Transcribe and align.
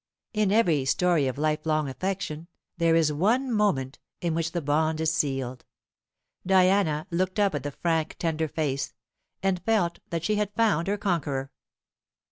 In 0.33 0.51
every 0.51 0.83
story 0.85 1.27
of 1.27 1.37
life 1.37 1.63
long 1.63 1.87
affection, 1.87 2.47
there 2.75 2.95
is 2.95 3.13
one 3.13 3.51
moment 3.51 3.99
in 4.19 4.33
which 4.33 4.51
the 4.51 4.59
bond 4.59 4.99
is 4.99 5.13
sealed. 5.13 5.63
Diana 6.43 7.05
looked 7.11 7.37
up 7.39 7.53
at 7.53 7.61
the 7.61 7.69
frank 7.69 8.15
tender 8.17 8.47
face, 8.47 8.95
and 9.43 9.61
felt 9.61 9.99
that 10.09 10.23
she 10.23 10.37
had 10.37 10.55
found 10.55 10.87
her 10.87 10.97
conqueror. 10.97 11.51